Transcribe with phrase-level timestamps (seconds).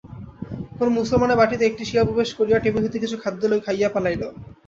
[0.77, 4.21] কোন মুসলমানের বাটীতে একটি শিয়াল প্রবেশ করিয়া টেবিল হইতে কিছু খাদ্য খাইয়া পলাইল।